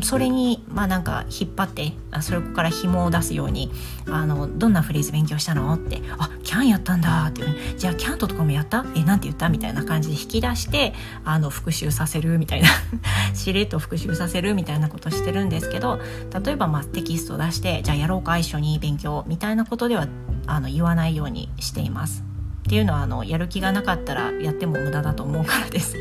[0.03, 3.71] それにまあなんか引っ張ってあそれから紐を出すように
[4.09, 5.73] あのどんなフレーズ勉強したの？
[5.75, 7.29] ってあキャンやったんだ。
[7.29, 8.85] っていうじゃあキャントとかもやった？
[8.95, 9.49] えなんて言った？
[9.49, 10.93] みたいな感じで引き出して
[11.25, 12.39] あの復習させる？
[12.39, 12.69] みたいな。
[13.35, 14.55] しれっと復習させる？
[14.55, 15.99] みたいなことしてるんですけど
[16.45, 18.39] 例えばまあテキスト出してじゃあやろうか？
[18.39, 19.25] 一緒に勉強？
[19.27, 20.07] みたいなことでは
[20.47, 22.23] あの言わないようにしています。
[22.67, 25.97] っていうのはあのやる気がなかったらやっても無駄だと思うからです。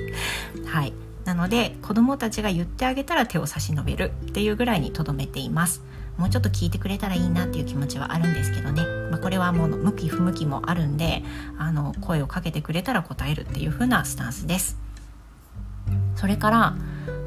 [0.66, 0.94] はい。
[1.26, 5.84] なので子どもたちが言ってあげたら手を差し伸べるっていうぐらいにとどめています。
[6.18, 11.24] もうちょっと聞いてくれたらいいなっていう気持ちはあるんですけどね、まあ、これはもう向き不向きもあるんで
[11.58, 14.78] あの声をかけてくれたら答えるっていう風なスタンスです。
[16.16, 16.78] それから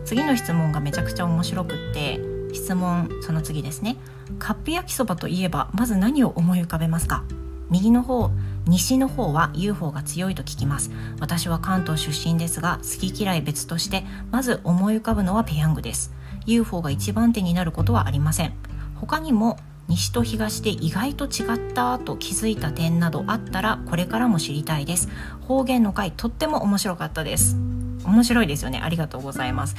[0.07, 2.19] 次の質問がめちゃくちゃ面白くって
[2.55, 3.97] 質問その次ですね。
[4.39, 7.25] カップ焼きそばといえばまず何を思い浮かべますか？
[7.69, 8.31] 右の方
[8.69, 10.91] 西の方は UFO が強いと聞きます。
[11.21, 16.13] 私は関東出身ですが好き嫌い別としてまず思い浮かぶのはペヤングです。
[16.45, 18.53] UFO が一番手になることはありません。
[18.97, 19.59] 他にも
[19.89, 25.09] 西と東で意外と違ったと気づいた点などあったらこれからも知りたいです。
[25.41, 27.57] 方言の回とっても面白かったです。
[28.05, 28.81] 面白いですよね。
[28.83, 29.77] ありがとうございます。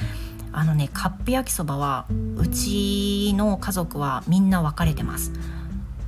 [0.52, 5.30] あのねカップ焼きそばはうちの家族はみんな分かれてます。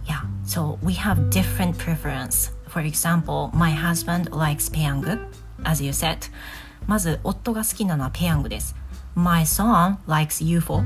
[0.04, 2.61] Yeah, so we have different preference.
[2.72, 5.18] For example, my husband likes ペヤング
[5.64, 6.18] as you said
[6.86, 8.74] まず夫が好きなのはペヤングです
[9.14, 10.82] My son likes UFO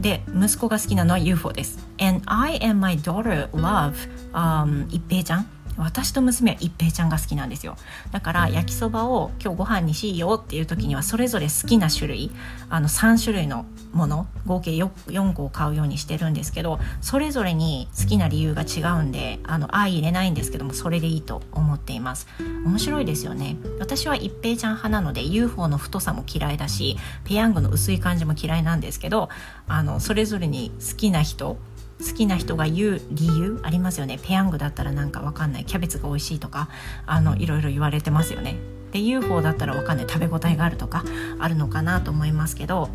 [0.00, 3.94] で息子が好きなのは UFO です And I and my daughter love、
[4.34, 7.76] um, 一平ちゃん私と娘は一平ちゃんが好きなんですよ。
[8.10, 12.30] だから焼きそばを今日ご飯にしようっていう時にはそれぞれ好きな種類
[12.68, 22.26] あの3種類のもの合計 4, 4個を買うようにしてるんですけどそれぞれに好きな理由が違うんであの相入れないんですけどもそれでいいと思っています。
[22.64, 23.56] 面白いですよね。
[23.78, 29.28] 私は一平ちゃん派なので UFO の太さも嫌いだしペヤングの薄い感じも嫌いなんですけど
[29.68, 31.58] あのそれぞれに好きな人
[31.98, 34.18] 好きな人が言う理由ありますよね？
[34.22, 35.64] ペヤングだったらなんかわかんない。
[35.64, 36.68] キャベツが美味しいとか
[37.06, 38.56] あのいろいろ言われてますよね。
[38.92, 40.06] で UFO だったらわかんない。
[40.08, 41.04] 食べ応えがあるとか
[41.38, 42.90] あるのかなと思いますけど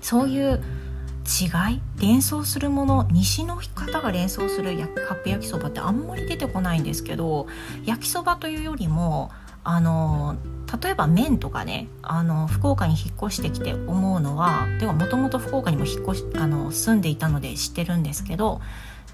[0.00, 0.62] そういう
[1.28, 7.46] 違い連想するもの西の方が連想するカップ焼きそばってあんまり出てこないんですけど
[7.84, 9.30] 焼きそばというよりも
[9.70, 10.38] あの
[10.82, 18.62] 例えば麺とかねあの福岡に引っ越してきて思うのはでももともと福岡にも引っ越しあの住んでいたので知ってるんですけど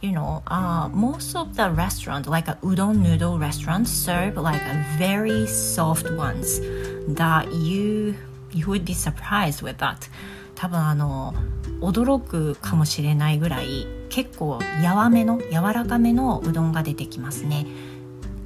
[0.00, 4.84] You know, uh, most of the restaurants, like a udon noodle restaurant, serve like a
[4.98, 6.60] very soft ones
[7.08, 8.14] that you
[8.52, 10.08] you would be surprised with that.
[10.54, 11.34] 多分あの
[11.80, 17.66] 驚くかもしれないぐらい結構やわめの柔らかめのうどんが出てきますね。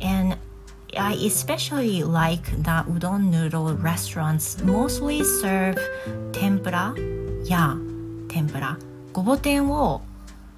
[0.00, 0.38] And
[0.96, 4.56] I especially like the udon noodle restaurants.
[4.64, 5.78] Mostly serve
[6.32, 6.94] tempura
[7.46, 7.76] や
[8.28, 8.78] 天ぷら
[9.12, 10.02] ごぼ天を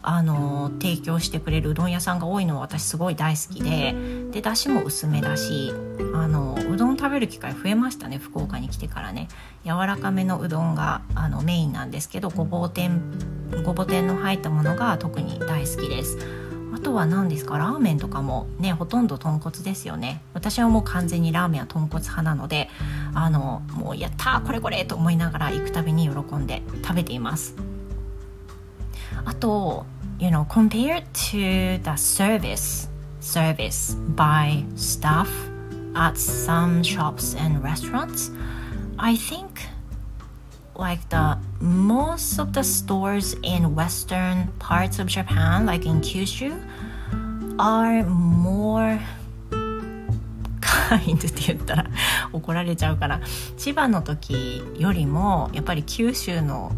[0.03, 3.95] あの提供してくれるうどん屋さんが多いのは私すごい大好きで
[4.31, 5.75] でだしも薄めだし
[6.15, 9.29] あのうどん食べる機会増えましたね福岡に来てからね。
[9.65, 13.03] 柔らかめのうどんがあのメインなんですけどごぼう天
[13.65, 16.50] ごぼ天の入ったものが特に大好きです。
[16.73, 17.59] あとは何ですか？
[17.59, 20.23] ラーメンとかもねほとんど豚骨ですよね。
[20.35, 22.69] 私はもう完全にラーメンは豚骨派なので
[23.15, 27.55] あのもうやったこれこれと思いながら行くたびに喜んで食べています。
[29.25, 29.85] あと
[30.19, 32.89] you know compared to the service
[33.21, 35.29] service by staff
[35.95, 38.33] at some shops and restaurants
[38.97, 39.49] I think
[40.81, 46.59] like the most of the stores in western parts of Japan, like in Kyushu,
[47.59, 48.99] are more
[50.63, 51.87] kind って言ったら
[52.33, 53.21] 怒られちゃうから
[53.59, 56.73] 千葉の時よりもやっぱり九州の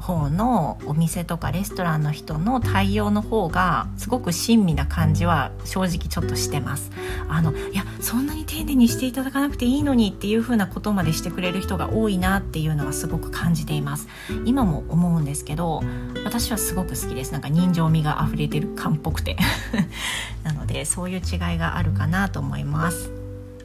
[0.00, 6.90] 方のお店とかレストランの人の対応の方がすごく親身な感じは正直ちょっとしてます。
[7.28, 14.08] あのいやそんなに丁寧にしていただかなくていいのにっていう風なことまでしてくれる人が多いなっていうのはすごく感じています。
[14.44, 15.82] 今も思うんですけど
[16.24, 17.32] 私はすごく好きです。
[17.32, 19.36] なんか人情味が溢れてる感っぽくて。
[20.42, 23.10] なのでそういう違いがあるかなと思います。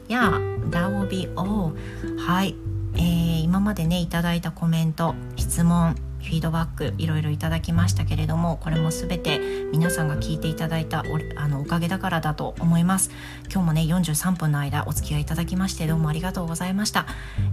[0.08, 1.74] Yeah, that will be all
[2.18, 2.54] はい、
[2.94, 5.96] えー、今までねいただいたコメント質問。
[6.26, 9.40] フィードバックいろいろいただきましたけれどもこれも全て
[9.72, 13.10] 皆さんが聞いていただいたおあのおかげだからだと思います
[13.50, 17.06] 今日もね43分の間お付き合いいただきましてどうもありがとうございました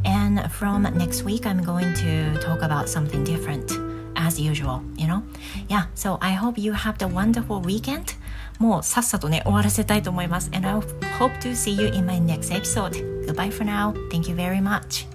[0.03, 3.71] And from next week I'm going to talk about something different
[4.15, 5.21] as usual you know
[5.69, 8.15] yeah so I hope you have the wonderful weekend
[8.59, 10.74] もうさっさとね終わらせたいと思います And I
[11.19, 12.91] hope to see you in my next episode
[13.28, 15.07] Goodbye for now Thank you very much